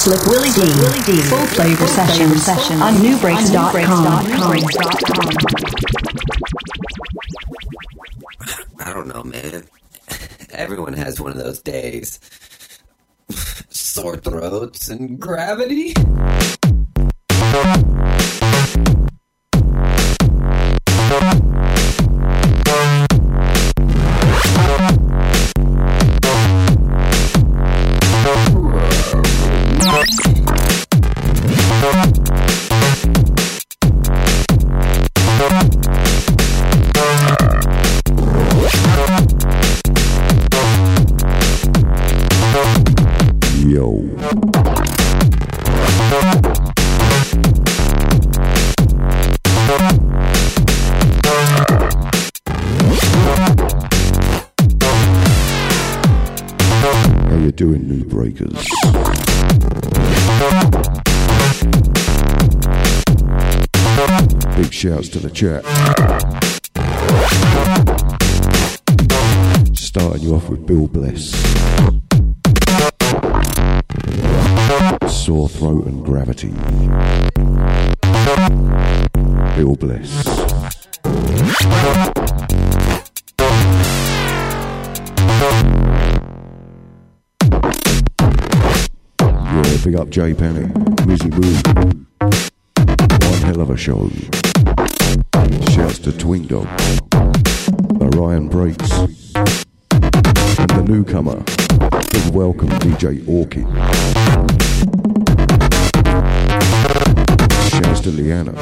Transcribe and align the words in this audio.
Slick 0.00 0.24
Willy 0.28 0.50
Dee 0.52 0.62
Willy 0.80 1.02
Dee 1.02 1.20
Full 1.20 1.44
Flava 1.48 1.86
session 1.86 2.34
session 2.38 2.80
on 2.80 2.94
nubreaks.com. 2.94 4.26
I 8.78 8.92
don't 8.94 9.08
know, 9.08 9.22
man. 9.22 9.64
Everyone 10.52 10.94
has 10.94 11.20
one 11.20 11.32
of 11.32 11.36
those 11.36 11.60
days. 11.60 12.18
Sore 13.68 14.16
throats 14.16 14.88
and 14.88 15.20
gravity. 15.20 15.92
The 65.22 65.30
chat. 65.30 65.64
Starting 69.76 70.22
you 70.22 70.34
off 70.34 70.48
with 70.48 70.66
Bill 70.66 70.86
Bliss. 70.86 71.32
Sore 75.12 75.48
throat 75.48 75.86
and 75.86 76.04
gravity. 76.04 76.52
Bill 79.56 79.76
Bliss. 79.76 80.24
Yeah, 89.52 89.76
big 89.84 89.96
up 89.96 90.08
Jay 90.08 90.32
Penny. 90.32 90.72
Music 91.06 91.30
Boom. 91.32 92.06
One 92.20 93.42
hell 93.42 93.60
of 93.60 93.70
a 93.70 93.76
show. 93.76 94.08
Dog. 96.30 96.68
Orion 98.00 98.46
Breaks. 98.48 98.88
And 98.92 100.70
the 100.70 100.84
newcomer. 100.86 101.42
Big 102.12 102.32
welcome, 102.32 102.68
DJ 102.78 103.26
Orchid. 103.26 103.66
Shouts 107.72 108.00
to 108.02 108.10
Liana. 108.10 108.54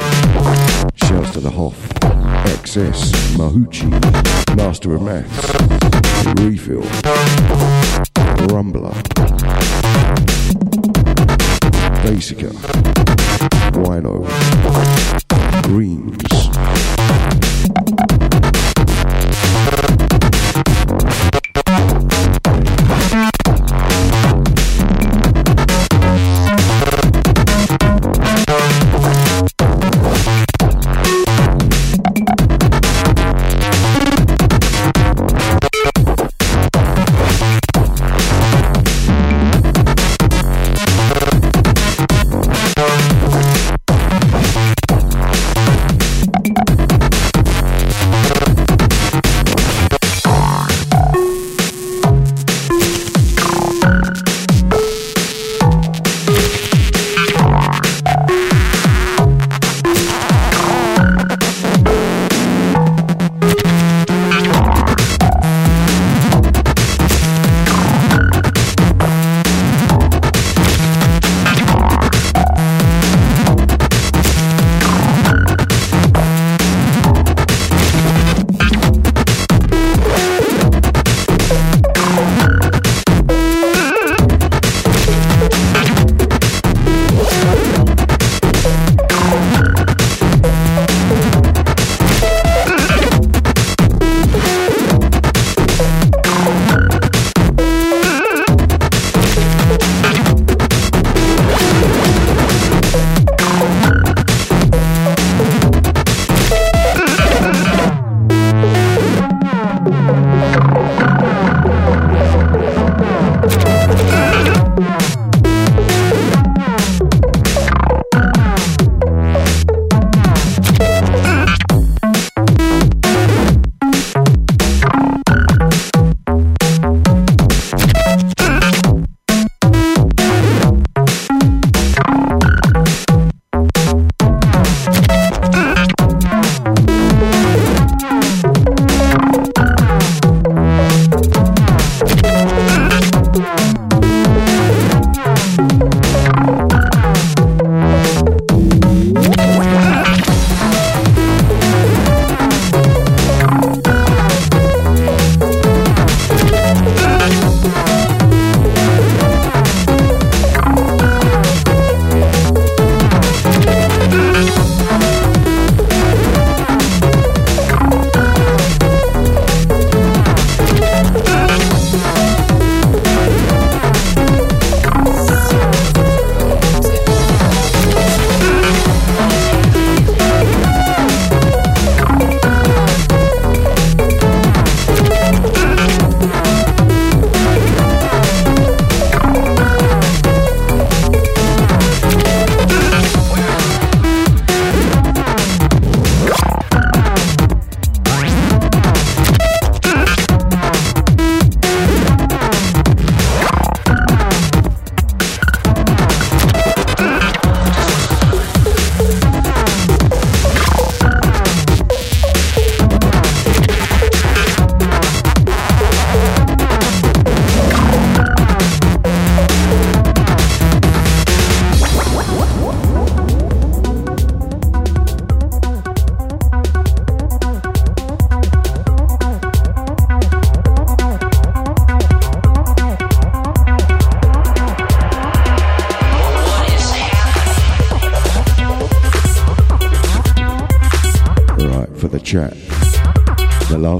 Shouts 0.95 1.31
to 1.33 1.41
the 1.41 1.51
Hoff. 1.51 1.77
XS. 2.63 3.11
Mahuchi. 3.37 3.87
Master 4.57 4.95
of 4.95 5.03
Maths. 5.03 6.41
Refill. 6.41 6.81
Rumbler. 8.49 8.95
Basica. 12.01 12.49
Wino. 13.73 14.25
Greens. 15.65 17.38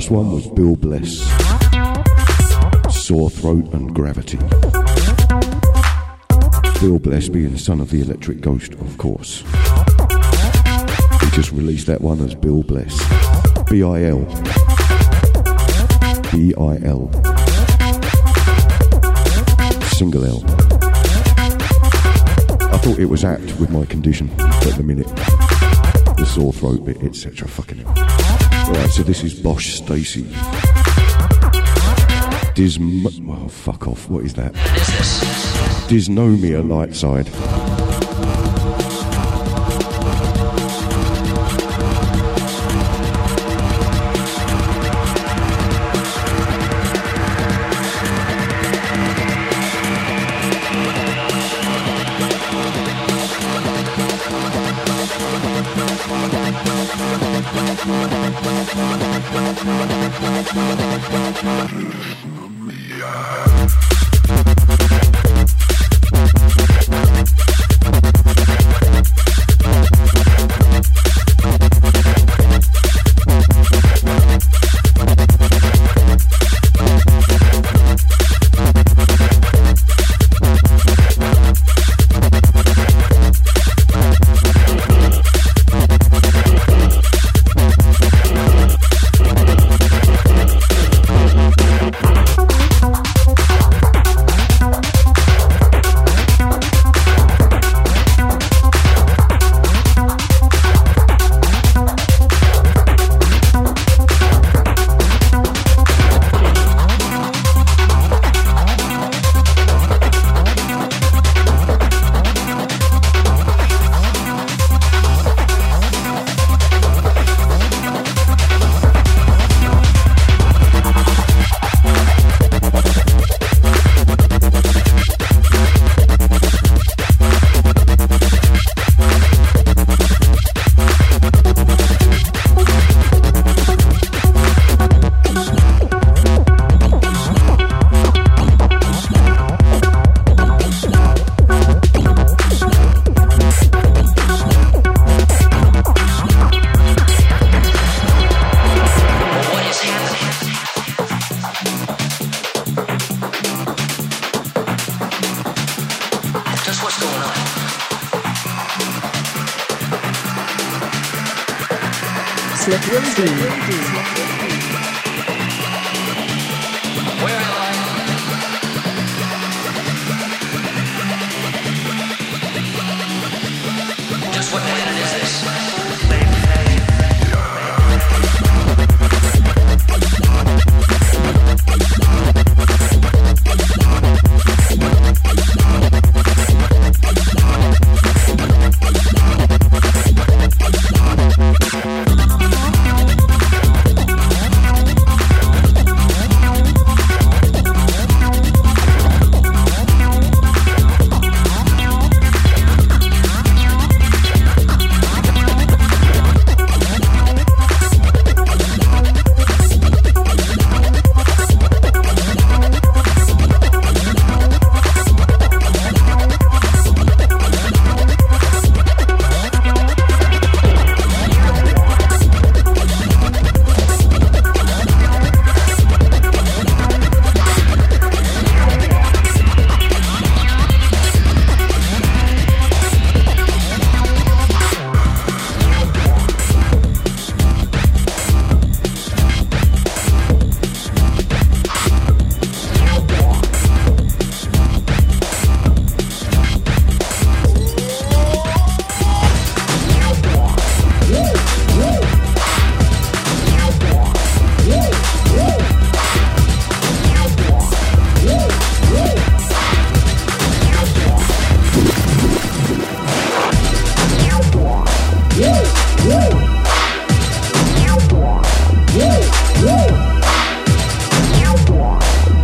One 0.09 0.31
was 0.31 0.47
Bill 0.47 0.75
Bliss, 0.75 1.19
Sore 2.89 3.29
Throat 3.29 3.71
and 3.73 3.93
Gravity. 3.93 4.37
Bill 6.79 6.97
Bliss 6.97 7.29
being 7.29 7.51
the 7.51 7.59
son 7.59 7.79
of 7.79 7.91
the 7.91 8.01
Electric 8.01 8.41
Ghost, 8.41 8.73
of 8.73 8.97
course. 8.97 9.41
He 11.21 11.29
just 11.29 11.51
released 11.51 11.85
that 11.85 11.99
one 12.01 12.21
as 12.21 12.33
Bil 12.33 12.63
Bless. 12.63 12.97
B 13.69 13.83
I 13.83 14.05
L. 14.05 14.25
B 16.31 16.55
I 16.55 16.79
L. 16.87 17.11
Single 19.91 20.25
L. 20.25 20.43
I 22.73 22.77
thought 22.79 22.97
it 22.97 23.09
was 23.09 23.23
apt 23.23 23.59
with 23.59 23.69
my 23.69 23.85
condition 23.85 24.31
at 24.39 24.75
the 24.75 24.83
minute. 24.83 25.07
The 26.17 26.25
sore 26.25 26.51
throat 26.51 26.83
bit, 26.83 27.03
etc. 27.03 27.47
Fucking 27.47 27.85
hell. 27.85 28.08
Alright, 28.69 28.91
so 28.91 29.01
this 29.01 29.23
is 29.23 29.33
Bosch 29.33 29.77
Stacey. 29.77 30.23
Dism. 32.53 33.03
Oh, 33.27 33.47
fuck 33.47 33.87
off. 33.87 34.07
What 34.09 34.25
is 34.25 34.35
that? 34.35 34.53
Dysnomia 35.89 36.61
light 36.67 36.93
side. 36.95 37.27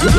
This 0.00 0.14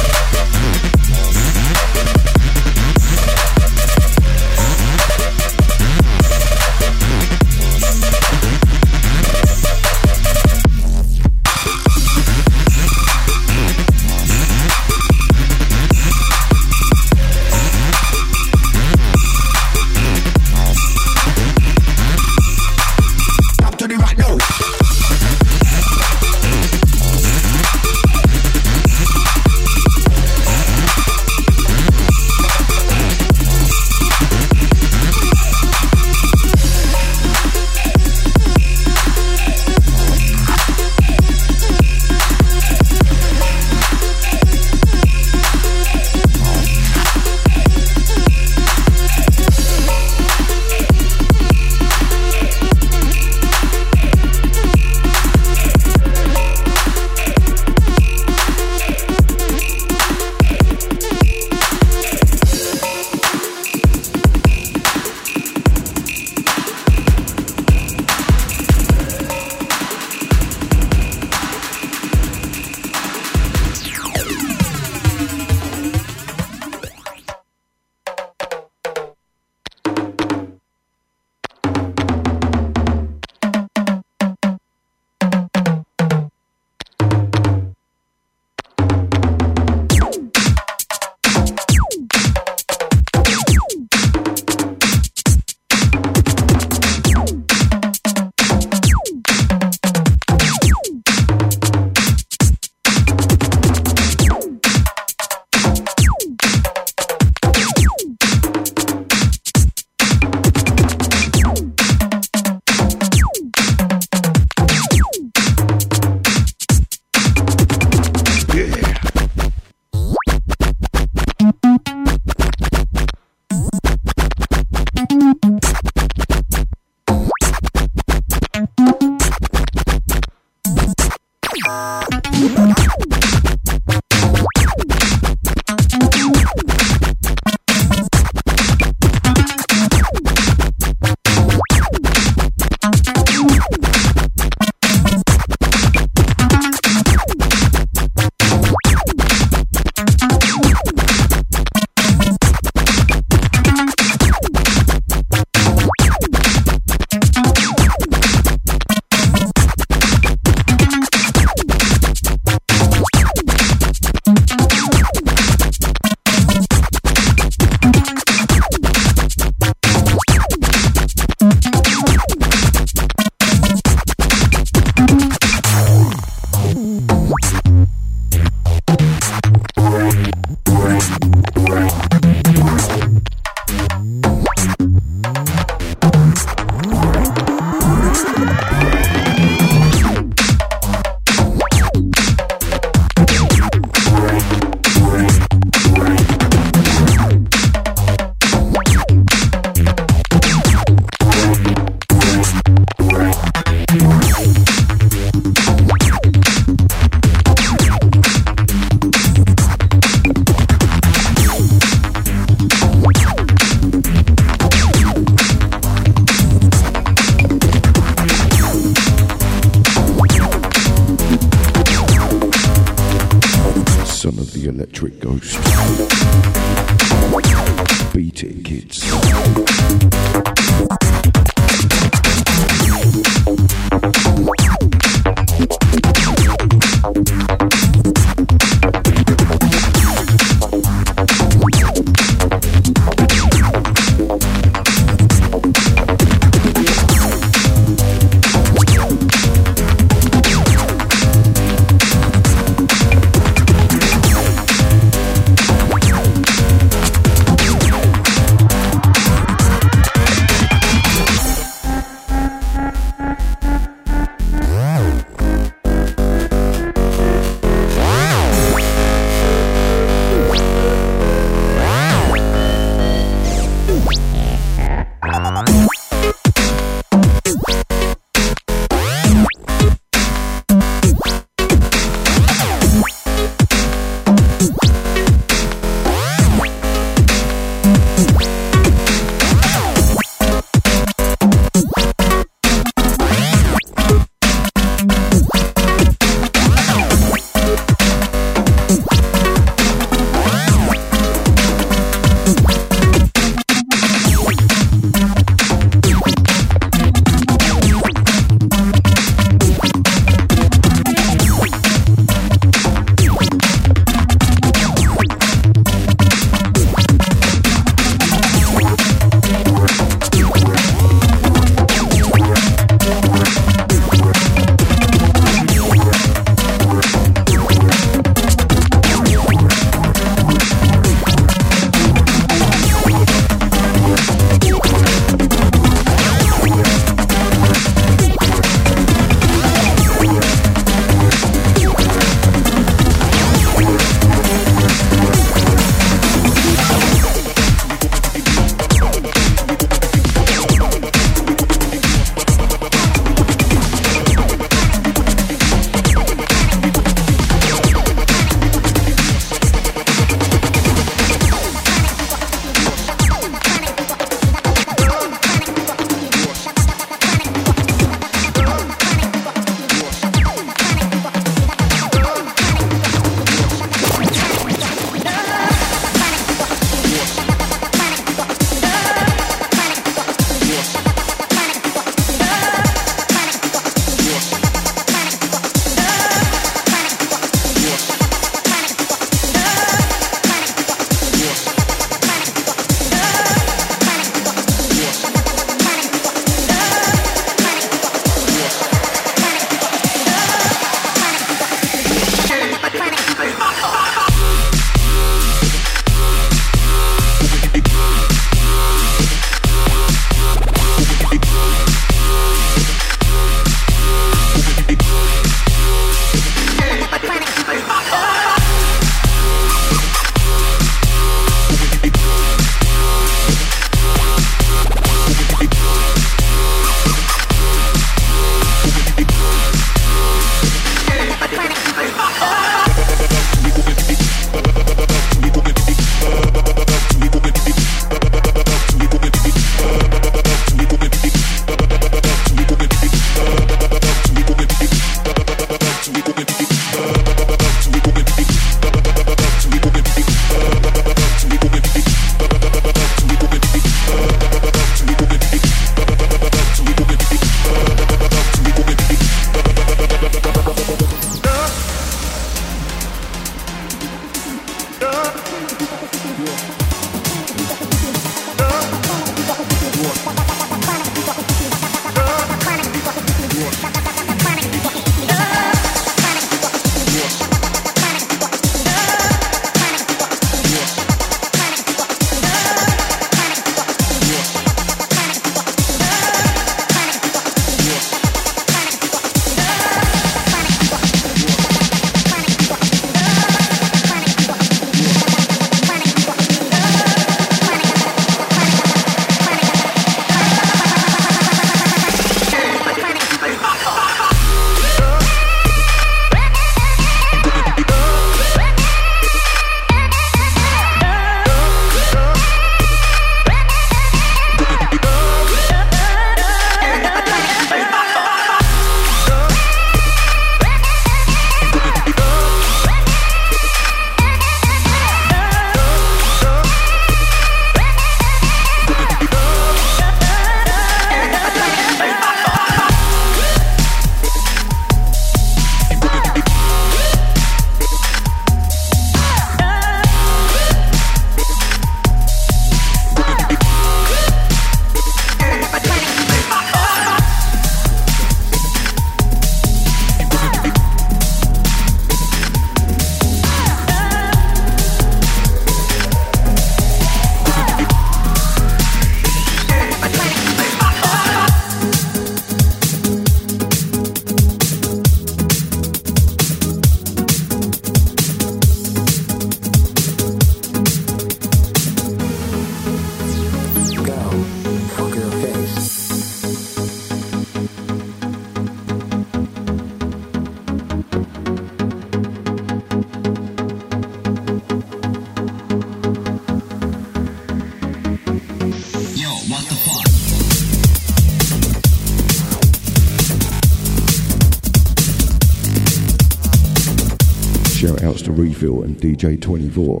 And 598.60 598.96
DJ 598.96 599.40
24. 599.40 600.00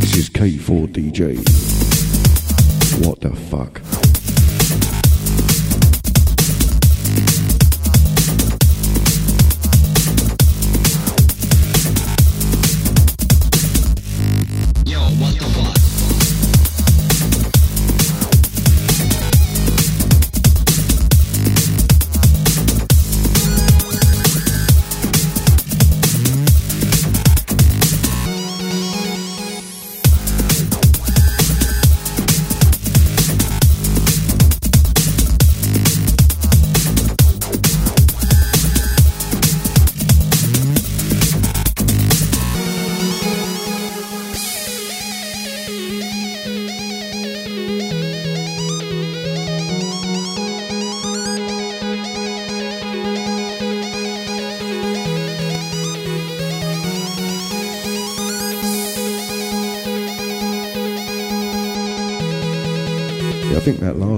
This 0.00 0.16
is 0.16 0.28
K4 0.28 0.88
DJ. 0.88 1.36
What 3.06 3.20
the 3.20 3.30
fuck? 3.30 3.79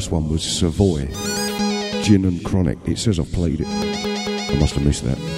Last 0.03 0.11
one 0.11 0.29
was 0.29 0.43
Savoy. 0.43 1.07
Gin 2.03 2.25
and 2.25 2.45
Chronic. 2.45 2.77
It 2.87 2.99
says 2.99 3.21
I've 3.21 3.31
played 3.31 3.61
it. 3.61 3.69
I 3.69 4.59
must 4.59 4.75
have 4.75 4.85
missed 4.85 5.05
that. 5.05 5.32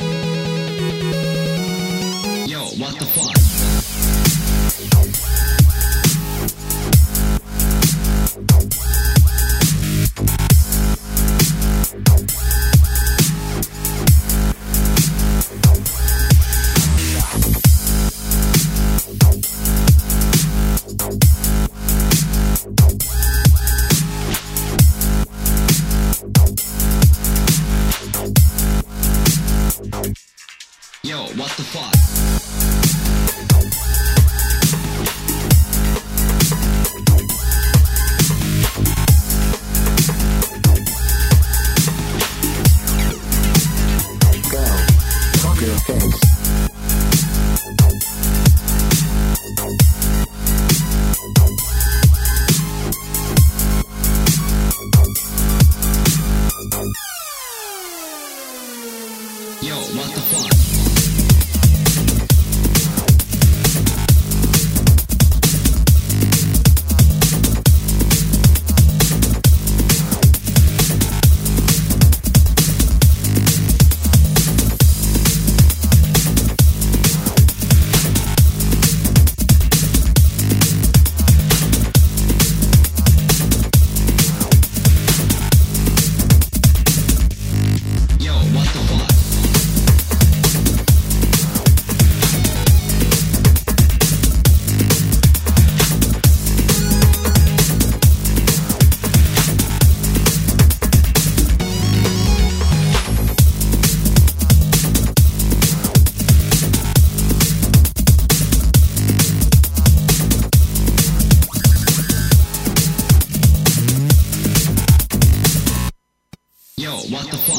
What 117.10 117.30
the 117.30 117.36
fuck? 117.36 117.53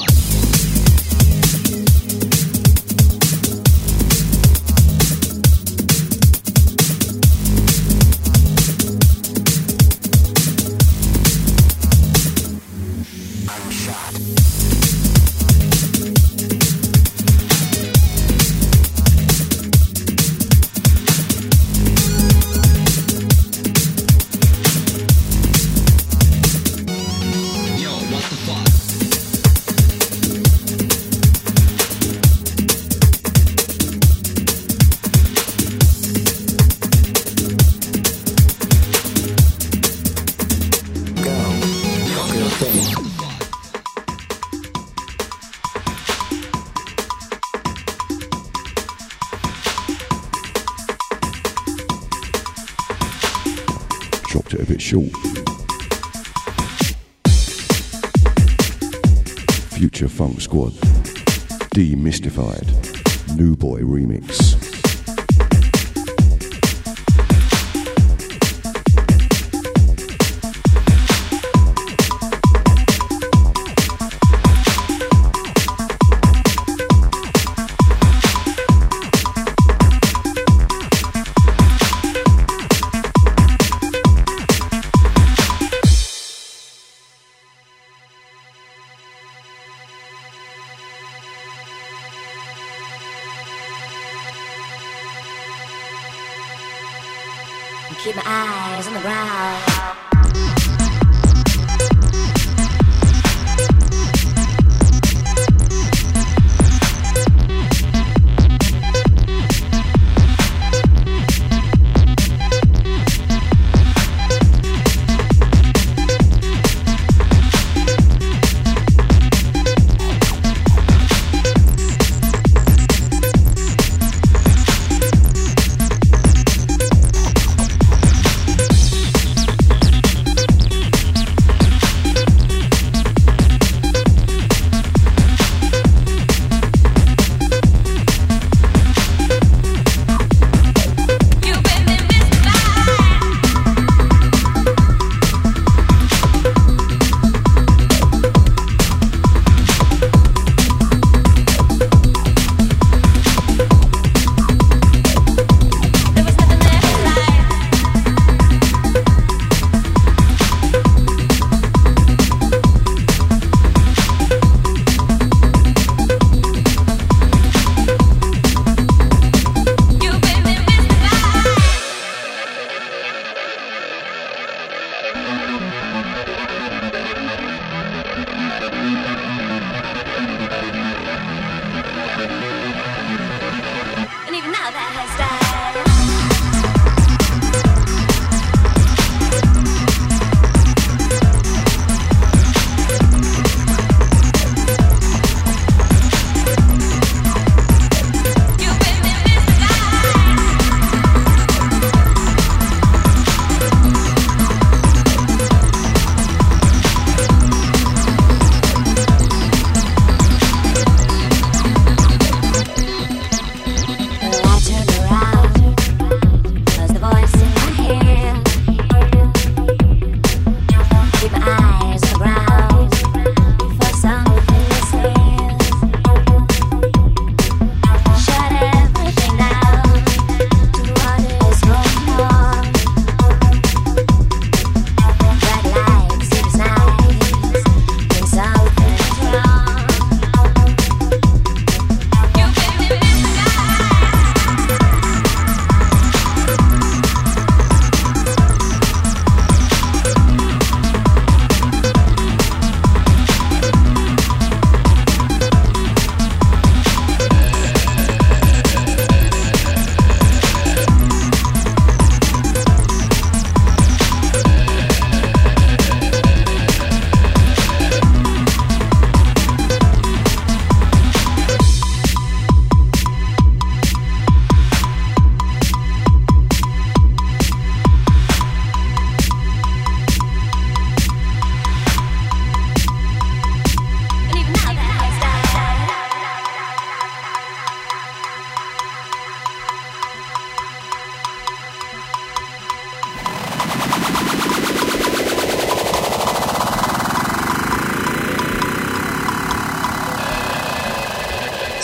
Boy 63.55 63.81
Remix. 63.81 64.44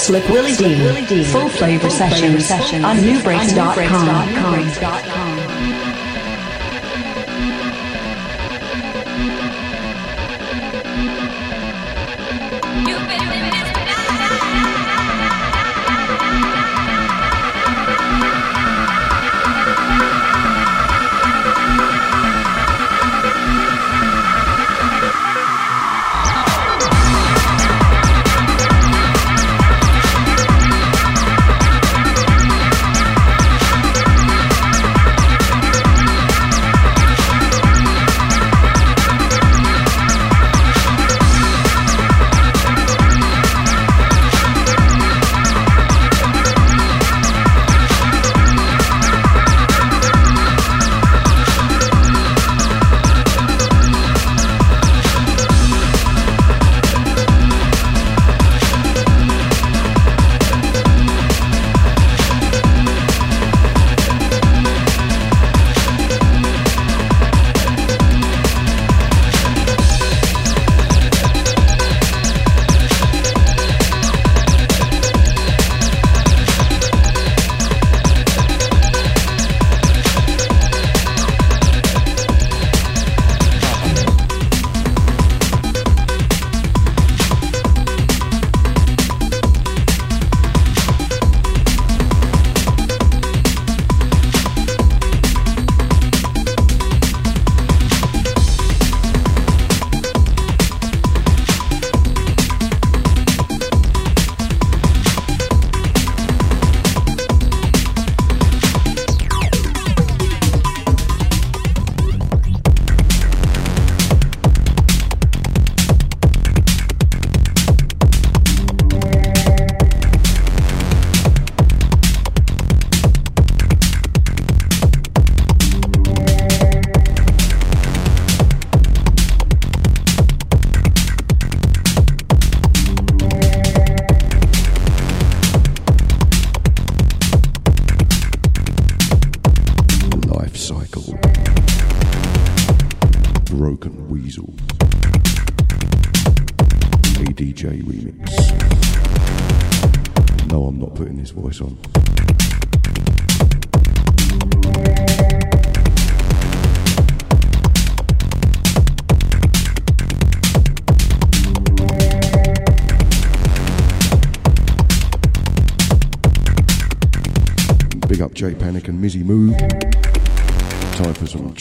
Slick 0.02 0.28
Willy 0.30 0.56
Dee. 0.56 1.24
Full 1.26 1.50
Flava 1.50 1.90
session 1.92 2.84
on 2.84 2.98
nubreaks.com. 2.98 5.11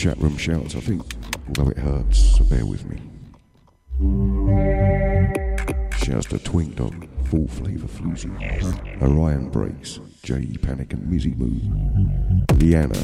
chat 0.01 0.17
room 0.17 0.39
shouts, 0.39 0.75
I 0.75 0.81
think, 0.81 1.03
although 1.47 1.71
it 1.71 1.77
hurts, 1.77 2.39
so 2.39 2.45
bear 2.45 2.65
with 2.65 2.87
me. 2.89 2.97
Shouts 6.03 6.25
to 6.29 6.39
Twink 6.39 6.77
Dog, 6.77 7.07
Full 7.27 7.47
Flavour 7.47 7.87
Floozy, 7.87 8.33
Orion 9.03 9.51
Breaks, 9.51 10.01
J 10.23 10.57
Panic 10.63 10.95
and 10.95 11.03
Mizzy 11.03 11.37
Moo, 11.37 11.61
Leanna, 12.57 12.99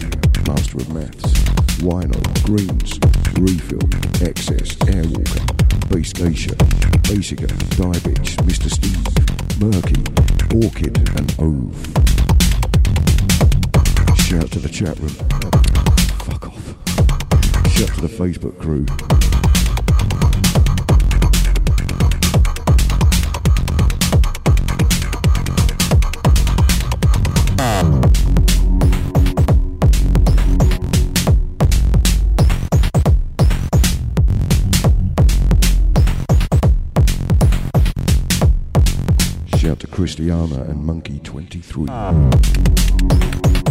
Master 0.46 0.78
of 0.78 0.88
Maths, 0.88 1.34
Wino, 1.82 2.16
Greens, 2.46 2.98
Refill, 3.38 4.26
Excess, 4.26 4.74
Airwalker, 4.86 5.90
Base 5.90 6.14
Geisha, 6.14 6.56
Basica, 7.02 7.46
Diabitch, 7.76 8.38
Mr. 8.38 8.70
Steve, 8.70 9.04
Murky, 9.60 10.00
Orchid, 10.64 10.96
and 11.18 11.34
Ove. 11.40 11.76
Shout 14.16 14.50
to 14.52 14.60
the 14.60 14.70
chat 14.72 14.98
room. 14.98 15.85
Shout 17.76 17.88
to 17.88 18.00
the 18.00 18.08
Facebook 18.08 18.58
crew. 18.58 18.86
Shout 39.58 39.80
to 39.80 39.86
Christiana 39.86 40.62
and 40.62 40.82
Monkey23. 40.82 43.65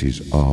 This 0.00 0.20
is 0.20 0.26
Rcaine. 0.32 0.49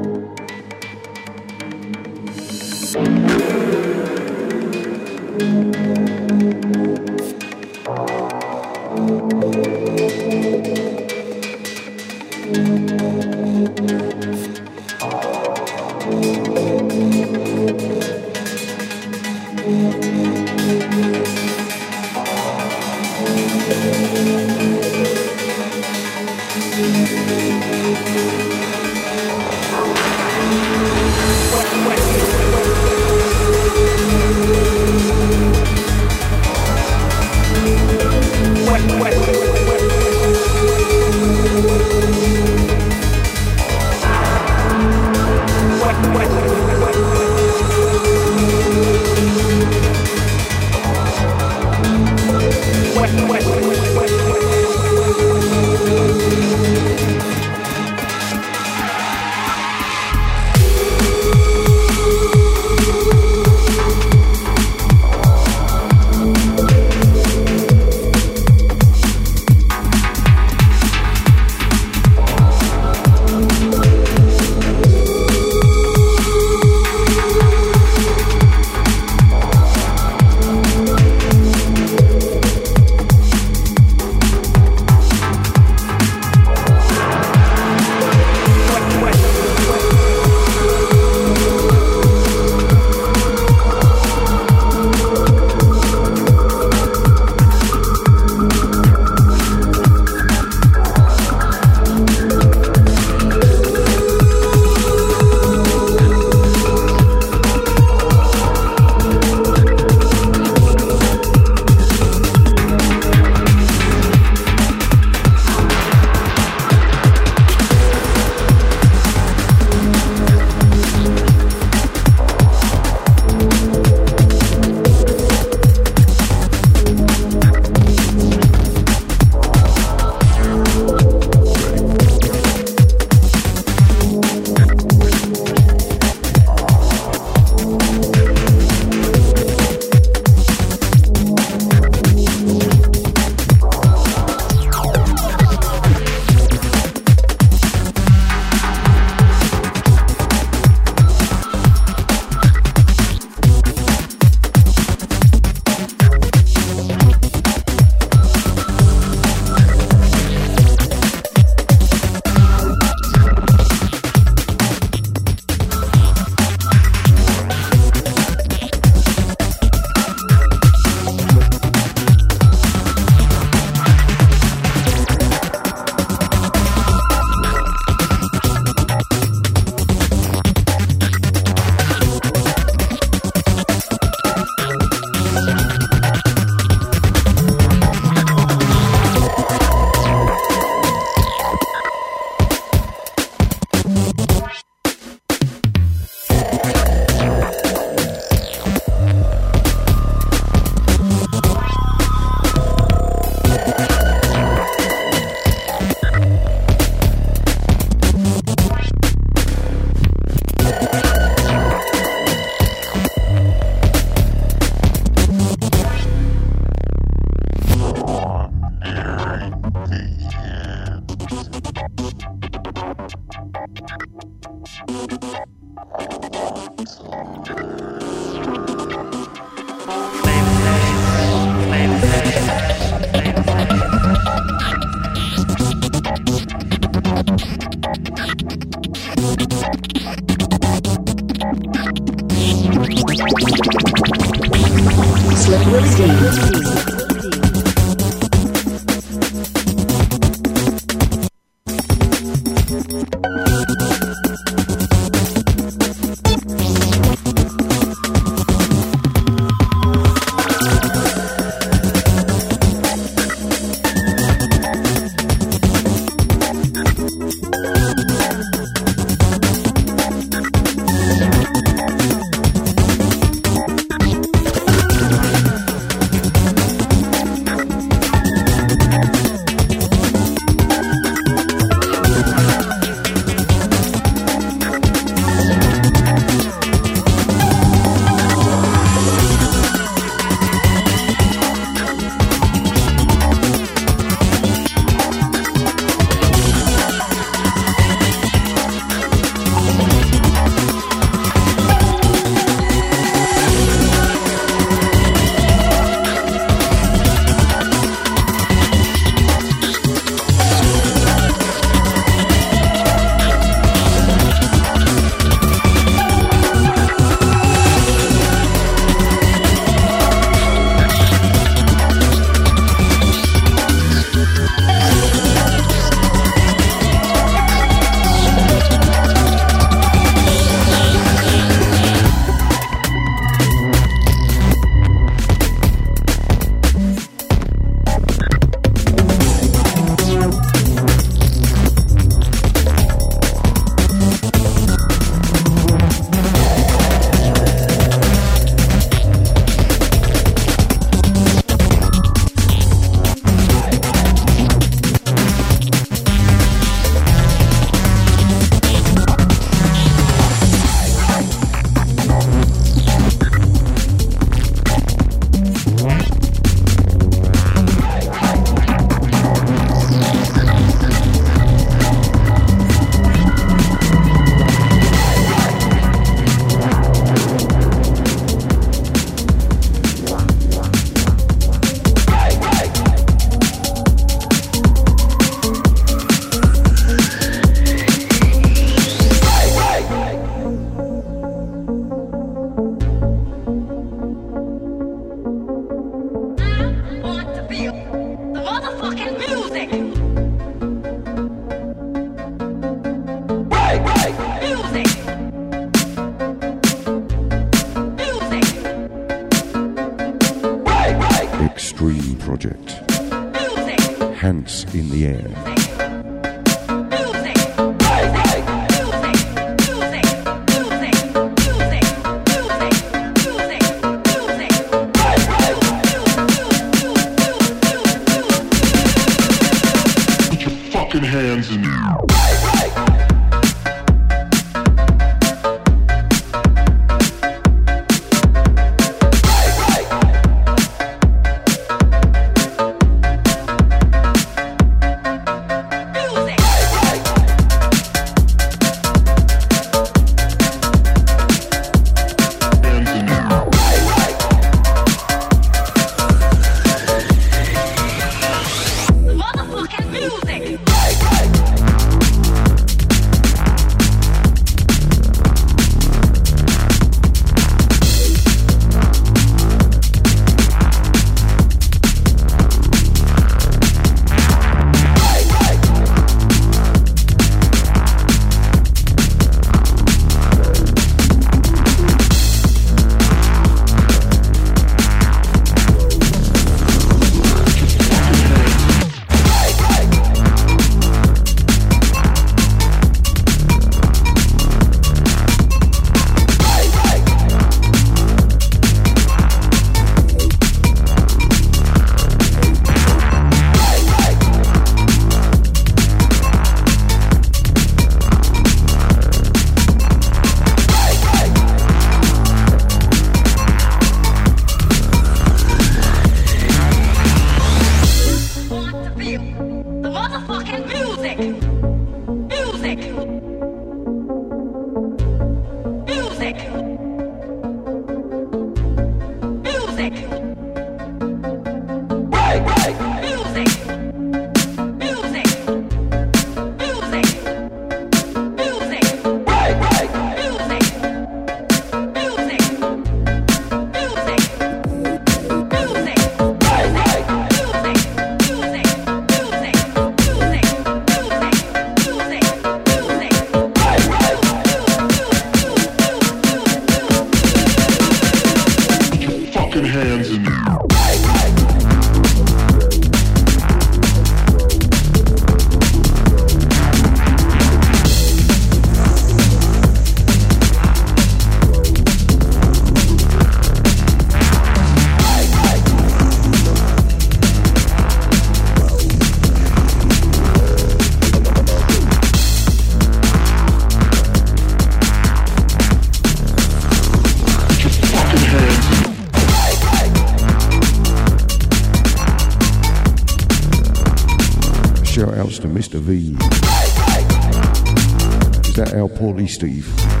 That 599.21 599.27
our 599.27 599.27
Paulie 599.27 599.29
Steve? 599.29 600.00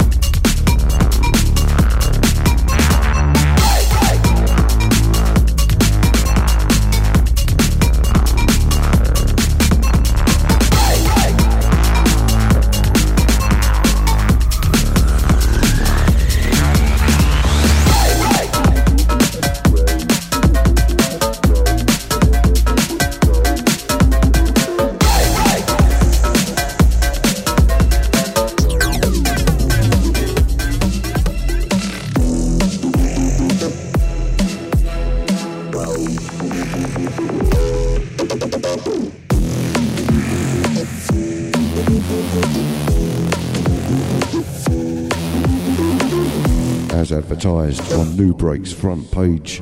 NuBreaks' 48.21 48.71
front 48.71 49.09
page, 49.09 49.61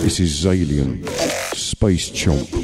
this 0.00 0.18
is 0.18 0.30
ZAYLiEN, 0.42 1.06
Space 1.54 2.08
Chomp. 2.08 2.61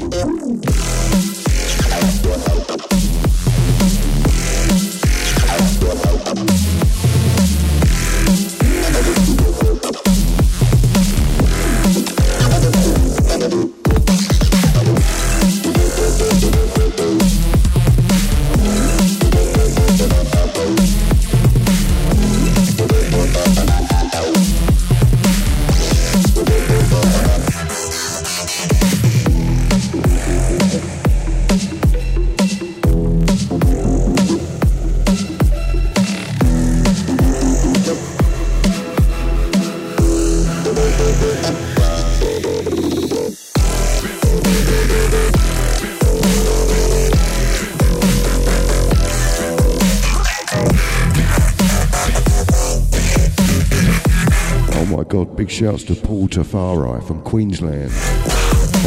Shouts 55.69 55.83
to 55.83 55.93
Paul 55.93 56.27
Tafari 56.27 57.05
from 57.05 57.21
Queensland, 57.21 57.91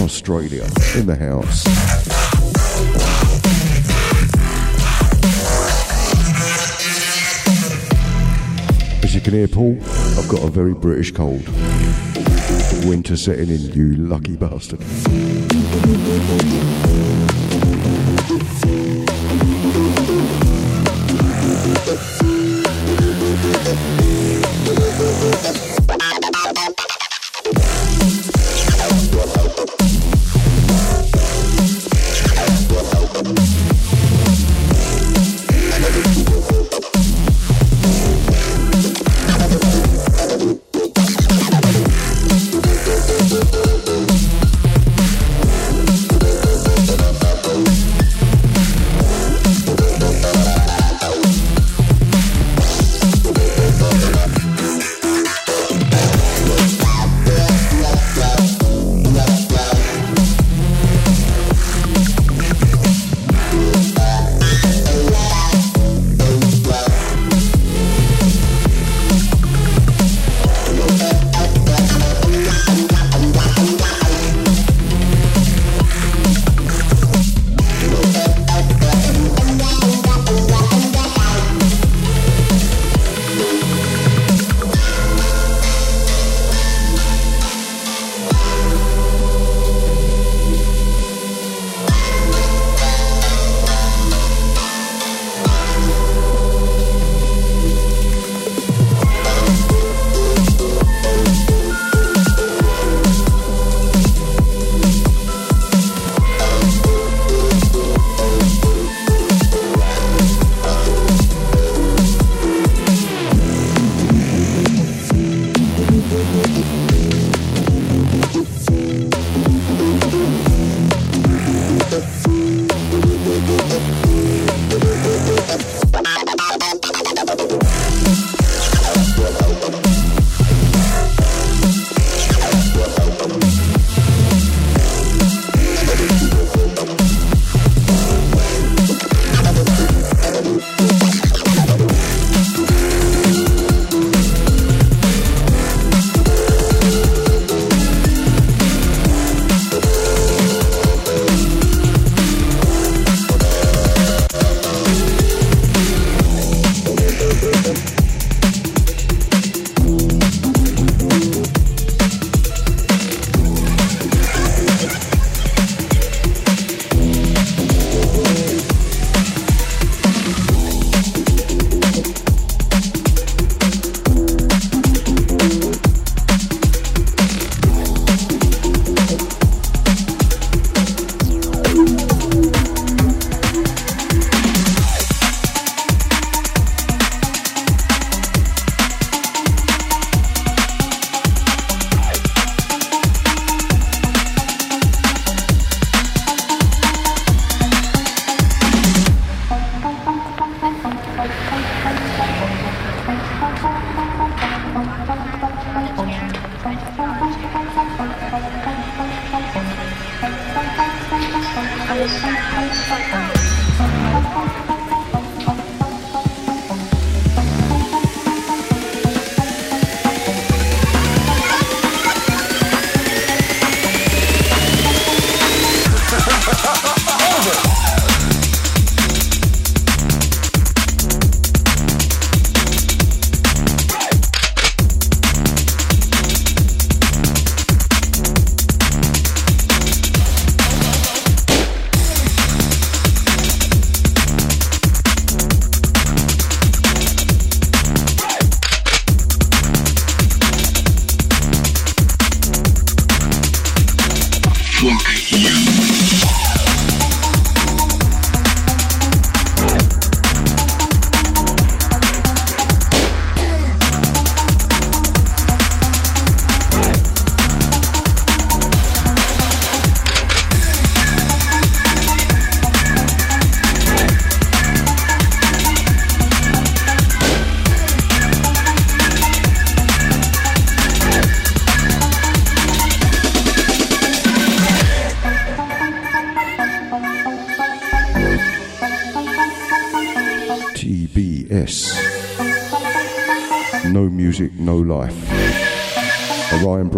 Australia, 0.00 0.64
in 0.96 1.06
the 1.06 1.14
house. 1.14 1.64
As 9.04 9.14
you 9.14 9.20
can 9.20 9.32
hear, 9.34 9.46
Paul, 9.46 9.78
I've 10.18 10.28
got 10.28 10.42
a 10.42 10.48
very 10.48 10.74
British 10.74 11.12
cold. 11.12 11.46
Winter 12.84 13.16
setting 13.16 13.48
in, 13.48 13.60
you 13.72 13.94
lucky 13.94 14.34
bastard. 14.34 14.80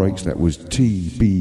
Breaks, 0.05 0.25
that 0.25 0.39
was 0.39 0.59
TBS. 0.59 1.34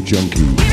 Junkie. 0.00 0.67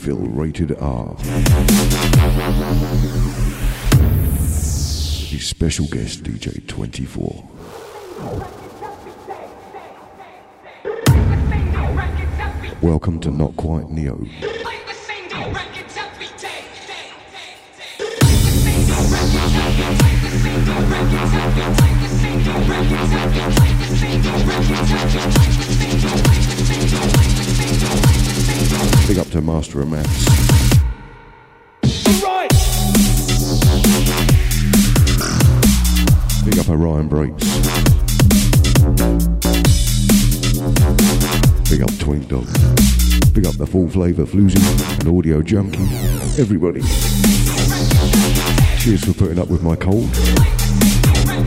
Refill 0.00 0.28
Rated 0.28 0.72
R. 0.78 1.14
His 5.28 5.44
special 5.46 5.86
guest, 5.88 6.22
DJ 6.22 6.66
24. 6.66 7.44
Welcome 12.80 13.20
to 13.20 13.30
Not 13.30 13.54
Quite 13.58 13.90
Neo. 13.90 14.24
The 43.60 43.66
Full 43.66 43.90
Flava 43.90 44.24
floozy 44.24 44.56
and 45.00 45.18
audio 45.18 45.42
junkie. 45.42 45.82
Everybody. 46.40 46.80
Cheers 48.80 49.04
for 49.04 49.12
putting 49.12 49.38
up 49.38 49.48
with 49.48 49.62
my 49.62 49.76
cold. 49.76 50.08
I 51.28 51.44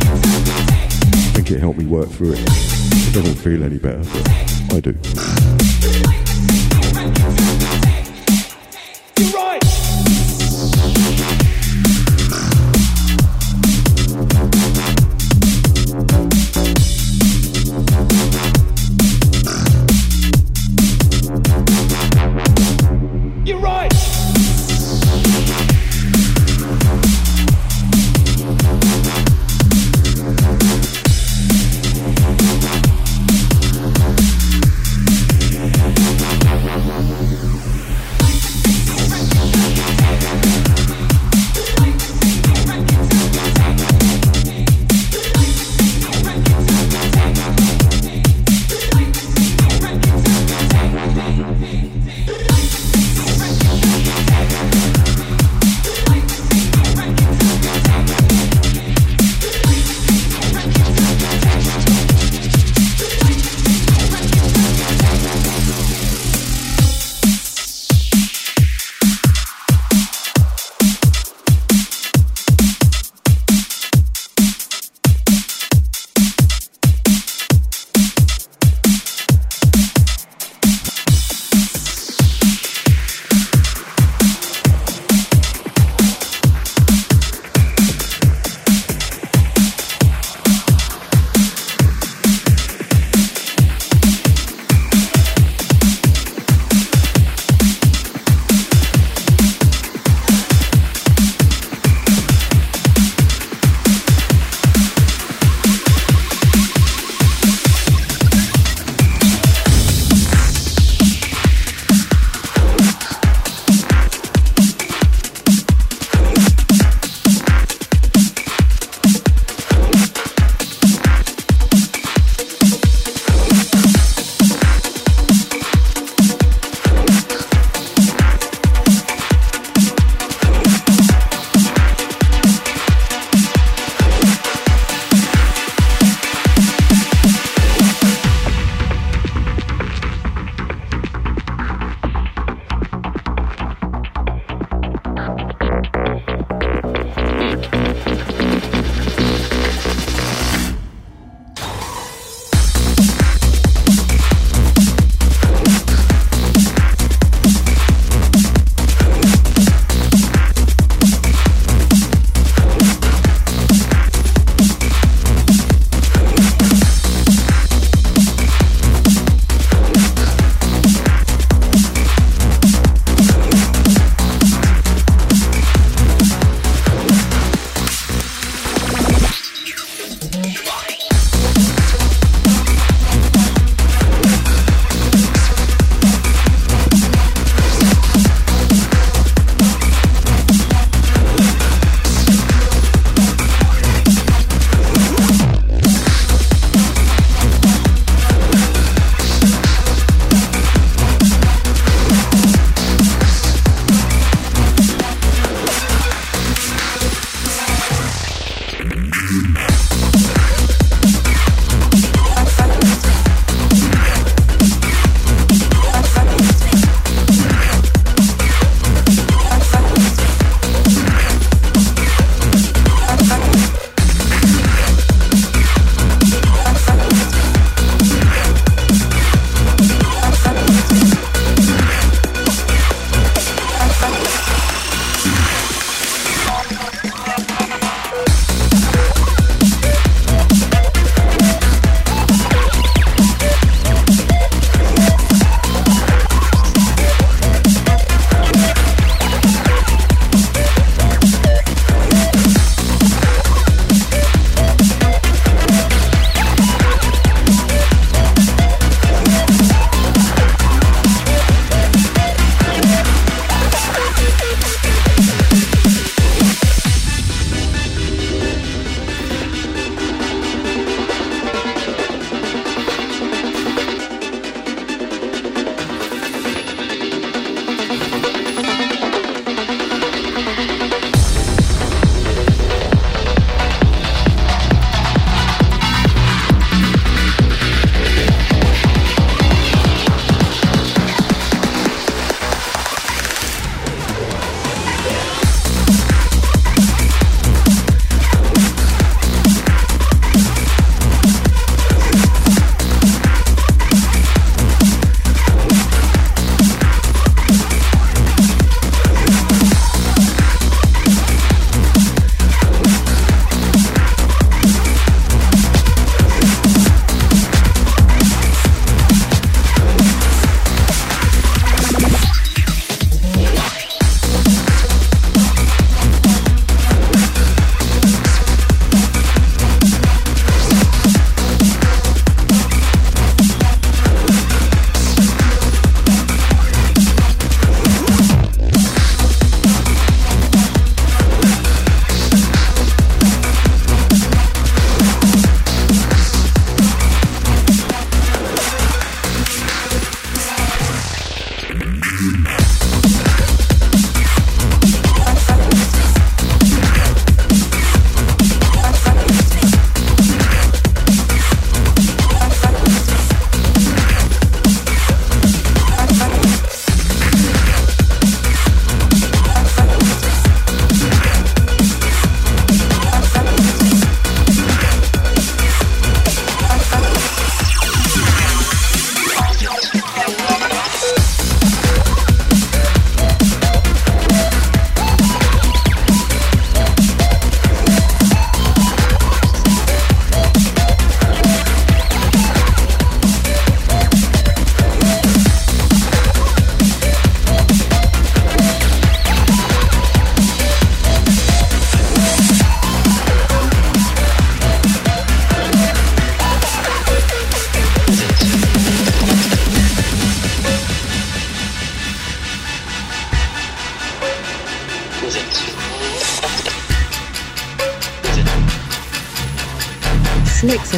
think 1.34 1.50
it 1.50 1.60
helped 1.60 1.80
me 1.80 1.88
work 1.88 2.10
through 2.10 2.34
it. 2.34 2.40
It 2.42 3.14
doesn't 3.16 3.38
feel 3.38 3.64
any 3.64 3.80
better, 3.80 4.04
but 4.70 4.76
I 4.76 4.80
do. 4.82 5.33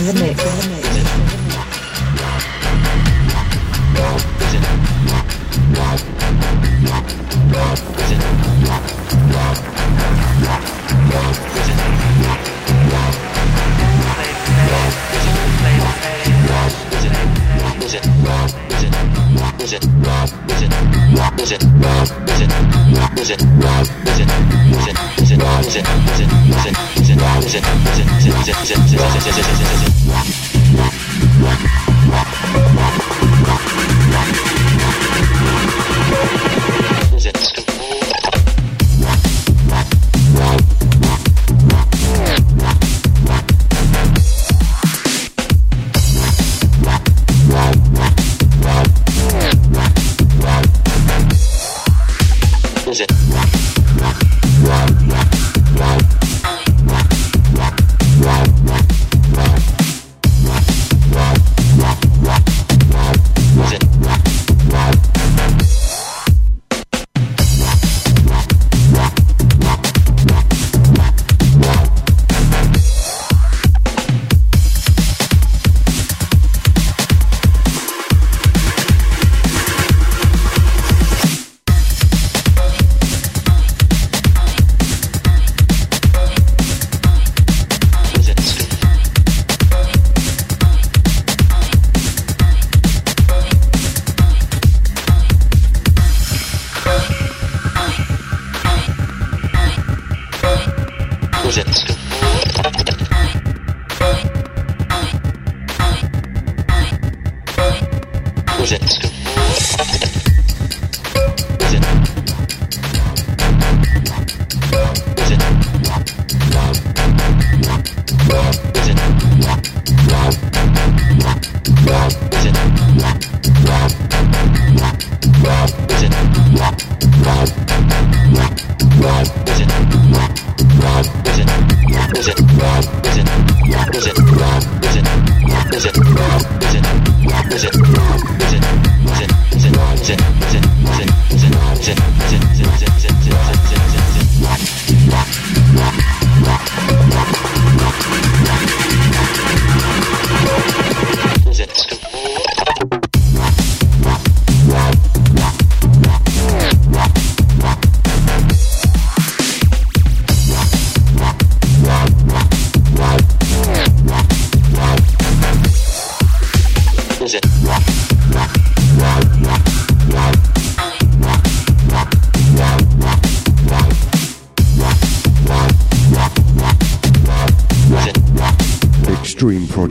The 0.06 0.14
mix. 0.14 0.35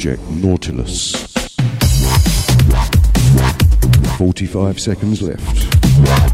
Project 0.04 0.30
Nautilus. 0.32 1.12
45 4.18 4.78
seconds 4.78 5.22
left. 5.22 6.33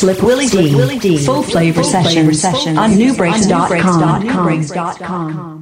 Slick 0.00 0.22
Willy 0.22 0.46
Dee. 0.46 0.72
Full 1.26 1.42
Flava 1.42 1.84
session 1.84 2.26
on 2.78 2.92
nubreaks.com. 2.92 5.59